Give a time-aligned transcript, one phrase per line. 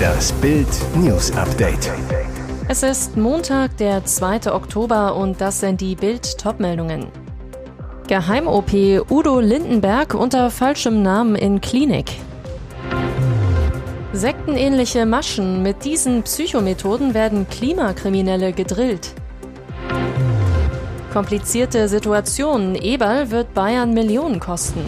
[0.00, 1.90] Das Bild News Update.
[2.68, 4.52] Es ist Montag, der 2.
[4.52, 7.08] Oktober und das sind die Bild Topmeldungen.
[8.06, 12.12] Geheim-OP Udo Lindenberg unter falschem Namen in Klinik.
[14.12, 19.14] Sektenähnliche Maschen mit diesen Psychomethoden werden Klimakriminelle gedrillt.
[21.12, 22.76] Komplizierte Situation.
[22.76, 24.84] Eberl wird Bayern Millionen kosten.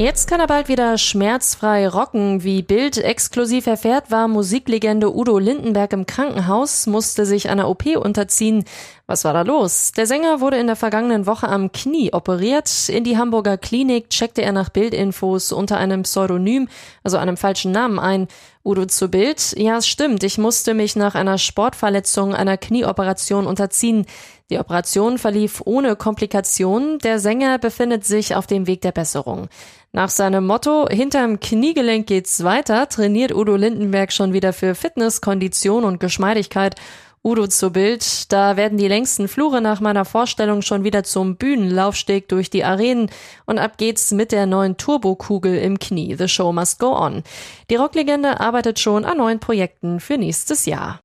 [0.00, 2.42] Jetzt kann er bald wieder schmerzfrei rocken.
[2.42, 8.64] Wie Bild exklusiv erfährt, war Musiklegende Udo Lindenberg im Krankenhaus, musste sich einer OP unterziehen.
[9.06, 9.92] Was war da los?
[9.92, 12.88] Der Sänger wurde in der vergangenen Woche am Knie operiert.
[12.88, 16.68] In die Hamburger Klinik checkte er nach Bildinfos unter einem Pseudonym,
[17.02, 18.26] also einem falschen Namen ein.
[18.64, 19.54] Udo zu Bild.
[19.56, 20.22] Ja, es stimmt.
[20.22, 24.06] Ich musste mich nach einer Sportverletzung einer Knieoperation unterziehen.
[24.50, 26.98] Die Operation verlief ohne Komplikationen.
[26.98, 29.48] Der Sänger befindet sich auf dem Weg der Besserung.
[29.92, 35.84] Nach seinem Motto Hinterm Kniegelenk geht's weiter trainiert Udo Lindenberg schon wieder für Fitness, Kondition
[35.84, 36.76] und Geschmeidigkeit.
[37.24, 42.28] Udo zu Bild, da werden die längsten Flure nach meiner Vorstellung schon wieder zum Bühnenlaufsteg
[42.28, 43.10] durch die Arenen
[43.46, 46.14] und ab geht's mit der neuen Turbokugel im Knie.
[46.14, 47.24] The show must go on.
[47.68, 51.00] Die Rocklegende arbeitet schon an neuen Projekten für nächstes Jahr.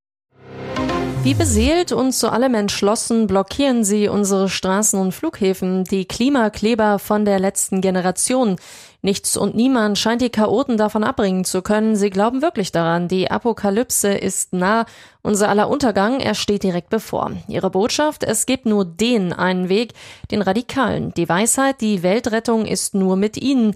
[1.25, 7.25] Wie beseelt und zu allem entschlossen blockieren sie unsere Straßen und Flughäfen, die Klimakleber von
[7.25, 8.57] der letzten Generation.
[9.01, 11.95] Nichts und niemand scheint die Chaoten davon abbringen zu können.
[11.95, 14.85] Sie glauben wirklich daran, die Apokalypse ist nah,
[15.23, 17.31] unser aller Untergang, er steht direkt bevor.
[17.47, 19.93] Ihre Botschaft, es gibt nur den einen Weg,
[20.29, 21.11] den Radikalen.
[21.15, 23.73] Die Weisheit, die Weltrettung ist nur mit ihnen.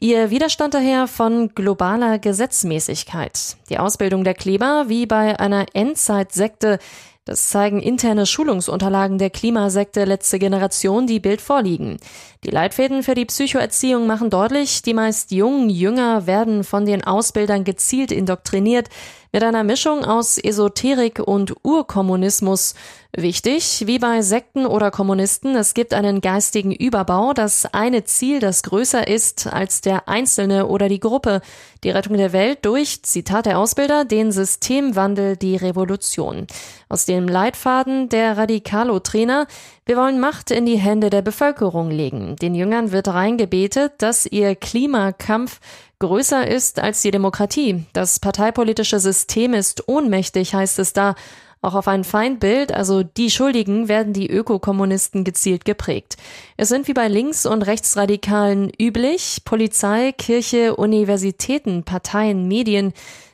[0.00, 3.56] Ihr Widerstand daher von globaler Gesetzmäßigkeit.
[3.68, 6.78] Die Ausbildung der Kleber wie bei einer Endzeitsekte
[7.26, 11.96] das zeigen interne Schulungsunterlagen der Klimasekte letzte Generation, die Bild vorliegen.
[12.44, 17.64] Die Leitfäden für die Psychoerziehung machen deutlich, die meist jungen Jünger werden von den Ausbildern
[17.64, 18.90] gezielt indoktriniert,
[19.34, 22.76] mit einer Mischung aus Esoterik und Urkommunismus.
[23.16, 28.62] Wichtig, wie bei Sekten oder Kommunisten, es gibt einen geistigen Überbau, das eine Ziel, das
[28.62, 31.40] größer ist als der Einzelne oder die Gruppe.
[31.82, 36.46] Die Rettung der Welt durch, Zitat der Ausbilder, den Systemwandel, die Revolution.
[36.94, 39.48] Aus dem Leitfaden der Radikalo-Trainer,
[39.84, 42.36] wir wollen Macht in die Hände der Bevölkerung legen.
[42.36, 45.58] Den Jüngern wird reingebetet, dass ihr Klimakampf
[45.98, 47.84] größer ist als die Demokratie.
[47.94, 51.16] Das parteipolitische System ist ohnmächtig, heißt es da.
[51.62, 56.16] Auch auf ein Feindbild, also die Schuldigen, werden die Ökokommunisten gezielt geprägt.
[56.56, 62.92] Es sind wie bei Links- und Rechtsradikalen üblich Polizei, Kirche, Universitäten, Parteien, Medien.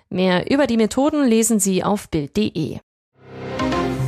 [0.08, 2.78] Mehr über die Methoden lesen Sie auf Bild.de.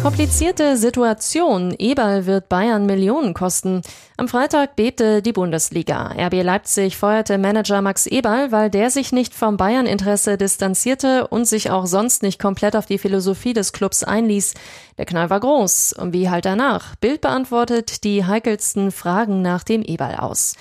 [0.03, 1.73] Komplizierte Situation.
[1.79, 3.83] Eberl wird Bayern Millionen kosten.
[4.17, 6.13] Am Freitag bebte die Bundesliga.
[6.19, 11.71] RB Leipzig feuerte Manager Max Eberl, weil der sich nicht vom Bayern-Interesse distanzierte und sich
[11.71, 14.55] auch sonst nicht komplett auf die Philosophie des Clubs einließ.
[14.99, 15.93] Der Knall war groß.
[15.93, 16.97] Und wie halt danach?
[16.97, 20.57] Bild beantwortet die heikelsten Fragen nach dem Eberl aus.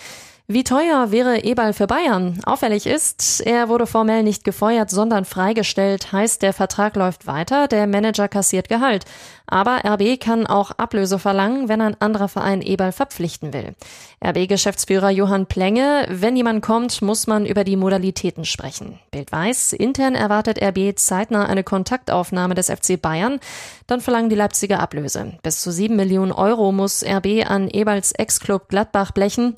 [0.53, 2.41] Wie teuer wäre Eberl für Bayern?
[2.45, 7.87] Auffällig ist, er wurde formell nicht gefeuert, sondern freigestellt, heißt der Vertrag läuft weiter, der
[7.87, 9.05] Manager kassiert Gehalt.
[9.47, 13.75] Aber RB kann auch Ablöse verlangen, wenn ein anderer Verein Eberl verpflichten will.
[14.21, 18.99] RB-Geschäftsführer Johann Plenge, wenn jemand kommt, muss man über die Modalitäten sprechen.
[19.09, 23.39] Bild weiß, intern erwartet RB zeitnah eine Kontaktaufnahme des FC Bayern,
[23.87, 25.31] dann verlangen die Leipziger Ablöse.
[25.43, 29.55] Bis zu sieben Millionen Euro muss RB an Eberls Ex-Club Gladbach blechen.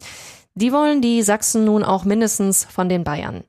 [0.56, 3.44] Die wollen die Sachsen nun auch mindestens von den Bayern.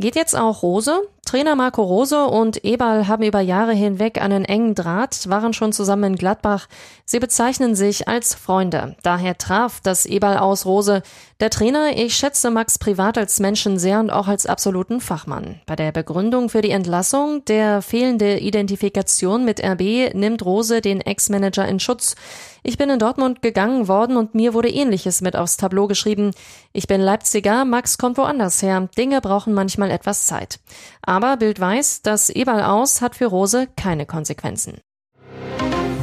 [0.00, 1.02] Geht jetzt auch Rose?
[1.28, 6.14] Trainer Marco Rose und Eberl haben über Jahre hinweg einen engen Draht, waren schon zusammen
[6.14, 6.68] in Gladbach.
[7.04, 8.96] Sie bezeichnen sich als Freunde.
[9.02, 11.02] Daher traf das Eberl aus Rose.
[11.38, 15.60] Der Trainer, ich schätze Max privat als Menschen sehr und auch als absoluten Fachmann.
[15.66, 21.68] Bei der Begründung für die Entlassung, der fehlende Identifikation mit RB, nimmt Rose den Ex-Manager
[21.68, 22.16] in Schutz.
[22.62, 26.32] Ich bin in Dortmund gegangen worden und mir wurde ähnliches mit aufs Tableau geschrieben.
[26.72, 28.88] Ich bin Leipziger, Max kommt woanders her.
[28.96, 30.58] Dinge brauchen manchmal etwas Zeit.
[31.02, 34.78] Aber Bild weiß, das Eberl aus hat für Rose keine Konsequenzen.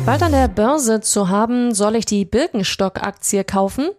[0.06, 3.90] Bald an der Börse zu haben, soll ich die Birkenstock-Aktie kaufen?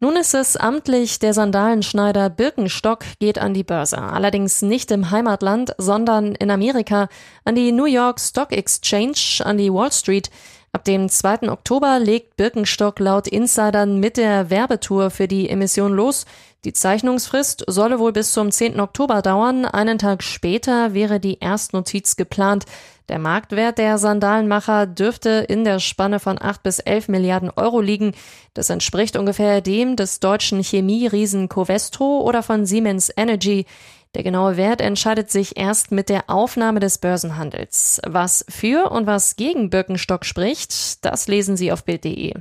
[0.00, 3.98] Nun ist es amtlich, der Sandalenschneider Birkenstock geht an die Börse.
[3.98, 7.08] Allerdings nicht im Heimatland, sondern in Amerika,
[7.44, 10.30] an die New York Stock Exchange, an die Wall Street.
[10.74, 11.50] Ab dem 2.
[11.52, 16.26] Oktober legt Birkenstock laut Insidern mit der Werbetour für die Emission los.
[16.64, 18.80] Die Zeichnungsfrist solle wohl bis zum 10.
[18.80, 19.66] Oktober dauern.
[19.66, 22.64] Einen Tag später wäre die Erstnotiz geplant.
[23.08, 28.10] Der Marktwert der Sandalenmacher dürfte in der Spanne von 8 bis 11 Milliarden Euro liegen.
[28.52, 33.64] Das entspricht ungefähr dem des deutschen Chemieriesen Covestro oder von Siemens Energy.
[34.14, 38.00] Der genaue Wert entscheidet sich erst mit der Aufnahme des Börsenhandels.
[38.06, 42.34] Was für und was gegen Birkenstock spricht, das lesen Sie auf Bild.de.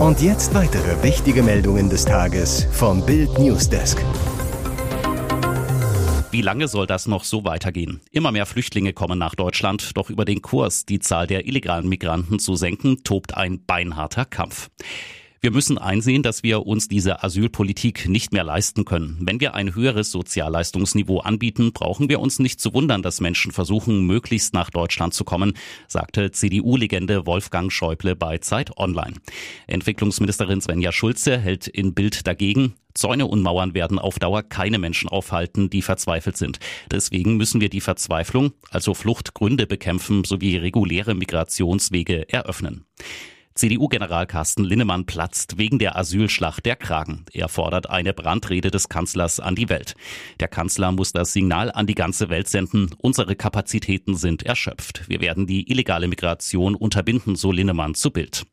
[0.00, 4.04] Und jetzt weitere wichtige Meldungen des Tages vom Bild Newsdesk.
[6.32, 8.00] Wie lange soll das noch so weitergehen?
[8.10, 12.40] Immer mehr Flüchtlinge kommen nach Deutschland, doch über den Kurs, die Zahl der illegalen Migranten
[12.40, 14.70] zu senken, tobt ein beinharter Kampf.
[15.42, 19.16] Wir müssen einsehen, dass wir uns diese Asylpolitik nicht mehr leisten können.
[19.22, 24.04] Wenn wir ein höheres Sozialleistungsniveau anbieten, brauchen wir uns nicht zu wundern, dass Menschen versuchen,
[24.04, 25.54] möglichst nach Deutschland zu kommen,
[25.88, 29.14] sagte CDU-Legende Wolfgang Schäuble bei Zeit Online.
[29.66, 32.74] Entwicklungsministerin Svenja Schulze hält in Bild dagegen.
[32.92, 36.58] Zäune und Mauern werden auf Dauer keine Menschen aufhalten, die verzweifelt sind.
[36.90, 42.84] Deswegen müssen wir die Verzweiflung, also Fluchtgründe bekämpfen sowie reguläre Migrationswege eröffnen.
[43.60, 47.26] CDU-General Carsten Linnemann platzt wegen der Asylschlacht der Kragen.
[47.30, 49.96] Er fordert eine Brandrede des Kanzlers an die Welt.
[50.40, 52.94] Der Kanzler muss das Signal an die ganze Welt senden.
[52.96, 55.06] Unsere Kapazitäten sind erschöpft.
[55.08, 58.46] Wir werden die illegale Migration unterbinden, so Linnemann zu Bild.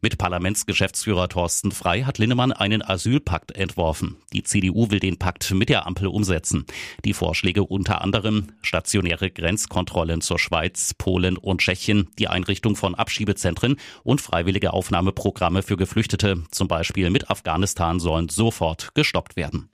[0.00, 4.16] Mit Parlamentsgeschäftsführer Thorsten Frei hat Linnemann einen Asylpakt entworfen.
[4.32, 6.64] Die CDU will den Pakt mit der Ampel umsetzen.
[7.04, 13.76] Die Vorschläge unter anderem stationäre Grenzkontrollen zur Schweiz, Polen und Tschechien, die Einrichtung von Abschiebezentren
[14.02, 19.68] und freiwillige Aufnahmeprogramme für Geflüchtete, zum Beispiel mit Afghanistan, sollen sofort gestoppt werden.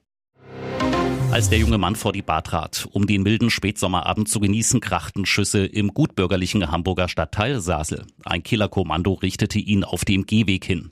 [1.33, 5.25] Als der junge Mann vor die Bar trat, um den milden Spätsommerabend zu genießen, krachten
[5.25, 8.07] Schüsse im gutbürgerlichen Hamburger Stadtteil Sasel.
[8.25, 10.91] Ein Killerkommando richtete ihn auf dem Gehweg hin.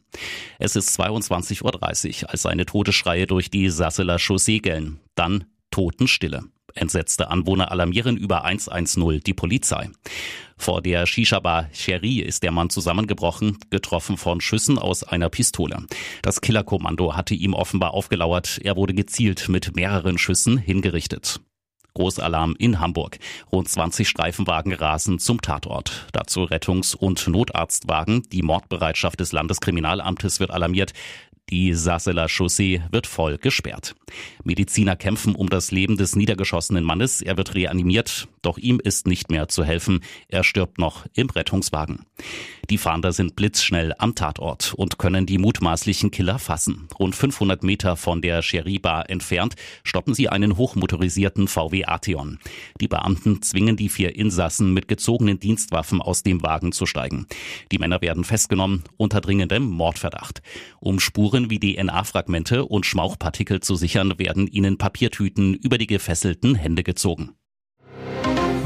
[0.59, 5.01] Es ist 22.30 Uhr, als seine Todesschreie durch die Sasseler Chaussee gellen.
[5.15, 6.45] Dann Totenstille.
[6.75, 9.91] Entsetzte Anwohner alarmieren über 110 die Polizei.
[10.57, 15.87] Vor der Shisha-Bar Cherie ist der Mann zusammengebrochen, getroffen von Schüssen aus einer Pistole.
[16.23, 18.61] Das Killerkommando hatte ihm offenbar aufgelauert.
[18.63, 21.41] Er wurde gezielt mit mehreren Schüssen hingerichtet.
[21.95, 23.19] Großalarm in Hamburg.
[23.51, 26.07] Rund 20 Streifenwagen rasen zum Tatort.
[26.13, 28.23] Dazu Rettungs- und Notarztwagen.
[28.31, 30.93] Die Mordbereitschaft des Landeskriminalamtes wird alarmiert.
[31.51, 33.97] Die Sasseler Chaussee wird voll gesperrt.
[34.45, 37.23] Mediziner kämpfen um das Leben des niedergeschossenen Mannes.
[37.23, 40.01] Er wird reanimiert, doch ihm ist nicht mehr zu helfen.
[40.29, 42.07] Er stirbt noch im Rettungswagen.
[42.71, 46.87] Die Fahnder sind blitzschnell am Tatort und können die mutmaßlichen Killer fassen.
[46.99, 52.39] Rund 500 Meter von der Sherry-Bar entfernt stoppen sie einen hochmotorisierten VW Atheon.
[52.81, 57.27] Die Beamten zwingen die vier Insassen mit gezogenen Dienstwaffen aus dem Wagen zu steigen.
[57.73, 60.43] Die Männer werden festgenommen unter dringendem Mordverdacht.
[60.79, 66.83] Um Spuren wie DNA-Fragmente und Schmauchpartikel zu sichern, werden ihnen Papiertüten über die gefesselten Hände
[66.83, 67.37] gezogen.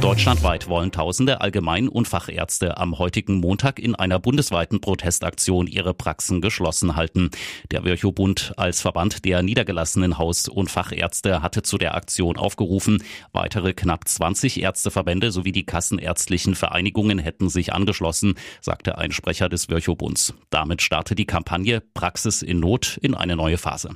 [0.05, 6.43] Deutschlandweit wollen tausende Allgemein- und Fachärzte am heutigen Montag in einer bundesweiten Protestaktion ihre Praxen
[6.43, 7.31] geschlossen halten.
[7.71, 13.03] Der Virchow-Bund als Verband der niedergelassenen Haus- und Fachärzte hatte zu der Aktion aufgerufen.
[13.33, 19.71] Weitere knapp 20 Ärzteverbände sowie die kassenärztlichen Vereinigungen hätten sich angeschlossen, sagte ein Sprecher des
[19.71, 20.35] Virchow-Bunds.
[20.51, 23.89] Damit startet die Kampagne Praxis in Not in eine neue Phase.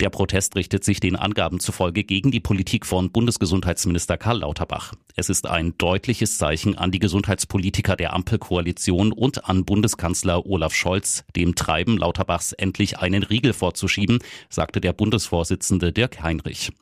[0.00, 4.94] Der Protest richtet sich den Angaben zufolge gegen die Politik von Bundesgesundheitsminister Karl Lauterbach.
[5.14, 11.24] Es ist ein deutliches Zeichen an die Gesundheitspolitiker der Ampelkoalition und an Bundeskanzler Olaf Scholz,
[11.36, 16.72] dem Treiben Lauterbachs endlich einen Riegel vorzuschieben, sagte der Bundesvorsitzende Dirk Heinrich.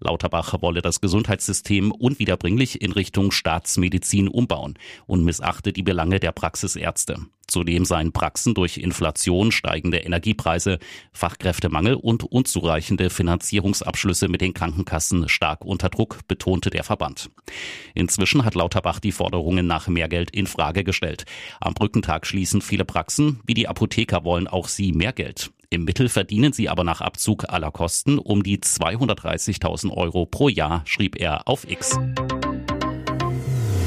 [0.00, 7.18] Lauterbach wolle das Gesundheitssystem unwiederbringlich in Richtung Staatsmedizin umbauen und missachte die Belange der Praxisärzte.
[7.54, 10.80] Zudem seien Praxen durch Inflation, steigende Energiepreise,
[11.12, 17.30] Fachkräftemangel und unzureichende Finanzierungsabschlüsse mit den Krankenkassen stark unter Druck, betonte der Verband.
[17.94, 21.26] Inzwischen hat Lauterbach die Forderungen nach mehr Geld in Frage gestellt.
[21.60, 25.52] Am Brückentag schließen viele Praxen, wie die Apotheker wollen auch sie mehr Geld.
[25.70, 30.82] Im Mittel verdienen sie aber nach Abzug aller Kosten um die 230.000 Euro pro Jahr,
[30.86, 31.96] schrieb er auf X.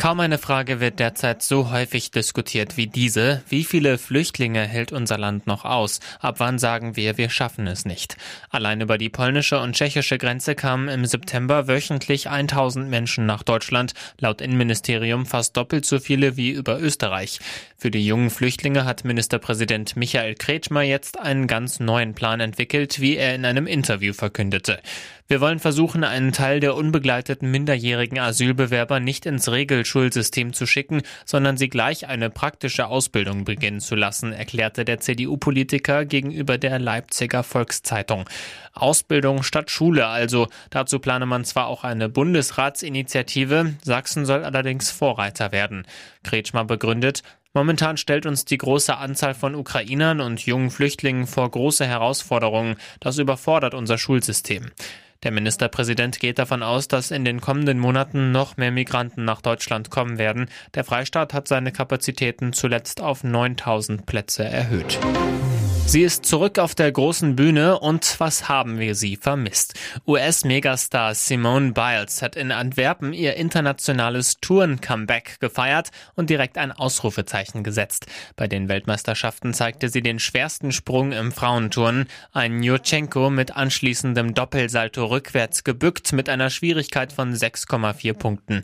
[0.00, 3.42] Kaum eine Frage wird derzeit so häufig diskutiert wie diese.
[3.50, 6.00] Wie viele Flüchtlinge hält unser Land noch aus?
[6.20, 8.16] Ab wann sagen wir, wir schaffen es nicht?
[8.48, 13.92] Allein über die polnische und tschechische Grenze kamen im September wöchentlich 1000 Menschen nach Deutschland,
[14.18, 17.38] laut Innenministerium fast doppelt so viele wie über Österreich.
[17.76, 23.18] Für die jungen Flüchtlinge hat Ministerpräsident Michael Kretschmer jetzt einen ganz neuen Plan entwickelt, wie
[23.18, 24.80] er in einem Interview verkündete.
[25.30, 31.56] Wir wollen versuchen, einen Teil der unbegleiteten minderjährigen Asylbewerber nicht ins Regelschulsystem zu schicken, sondern
[31.56, 38.28] sie gleich eine praktische Ausbildung beginnen zu lassen, erklärte der CDU-Politiker gegenüber der Leipziger Volkszeitung.
[38.72, 40.48] Ausbildung statt Schule also.
[40.70, 45.86] Dazu plane man zwar auch eine Bundesratsinitiative, Sachsen soll allerdings Vorreiter werden.
[46.24, 47.22] Kretschmer begründet,
[47.52, 52.76] Momentan stellt uns die große Anzahl von Ukrainern und jungen Flüchtlingen vor große Herausforderungen.
[53.00, 54.70] Das überfordert unser Schulsystem.
[55.22, 59.90] Der Ministerpräsident geht davon aus, dass in den kommenden Monaten noch mehr Migranten nach Deutschland
[59.90, 60.48] kommen werden.
[60.74, 64.98] Der Freistaat hat seine Kapazitäten zuletzt auf 9000 Plätze erhöht.
[65.86, 69.74] Sie ist zurück auf der großen Bühne und was haben wir sie vermisst?
[70.06, 78.06] US-Megastar Simone Biles hat in Antwerpen ihr internationales Touren-Comeback gefeiert und direkt ein Ausrufezeichen gesetzt.
[78.36, 85.06] Bei den Weltmeisterschaften zeigte sie den schwersten Sprung im Frauenturnen, ein Jurchenko mit anschließendem Doppelsalto
[85.06, 88.62] rückwärts gebückt mit einer Schwierigkeit von 6,4 Punkten.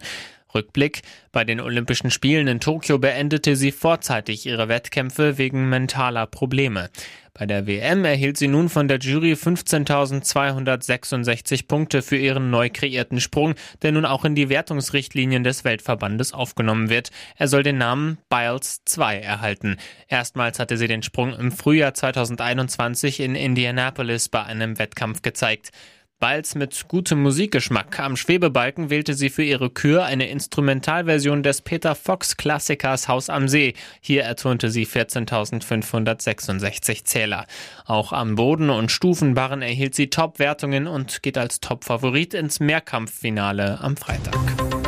[0.55, 1.03] Rückblick.
[1.33, 6.91] Bei den Olympischen Spielen in Tokio beendete sie vorzeitig ihre Wettkämpfe wegen mentaler Probleme.
[7.39, 13.21] Bei der WM erhielt sie nun von der Jury 15.266 Punkte für ihren neu kreierten
[13.21, 17.11] Sprung, der nun auch in die Wertungsrichtlinien des Weltverbandes aufgenommen wird.
[17.37, 19.77] Er soll den Namen Biles 2 erhalten.
[20.09, 25.73] Erstmals hatte sie den Sprung im Frühjahr 2021 in Indianapolis bei einem Wettkampf gezeigt.
[26.19, 28.01] Balz mit gutem Musikgeschmack.
[28.01, 33.49] Am Schwebebalken wählte sie für ihre Kür eine Instrumentalversion des Peter Fox Klassikers Haus am
[33.49, 33.75] See.
[34.01, 37.45] Hier ertönte sie 14.566 Zähler.
[37.85, 43.99] Auch am Boden und Stufenbarren erhielt sie Top-Wertungen und geht als Top-Favorit ins Mehrkampffinale am
[43.99, 44.86] Freitag.